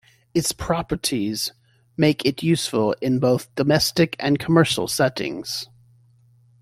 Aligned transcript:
Its 0.33 0.51
properties 0.51 1.51
make 1.95 2.25
it 2.25 2.41
useful 2.41 2.93
in 3.01 3.19
both 3.19 3.53
domestic 3.53 4.15
and 4.19 4.39
commercial 4.39 4.87
settings. 4.87 5.67